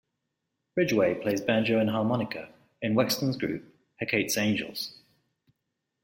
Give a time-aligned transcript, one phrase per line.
[0.75, 2.51] Ridgway plays banjo and harmonica
[2.81, 3.63] in Wexstun's group
[3.99, 4.97] Hecate's Angels.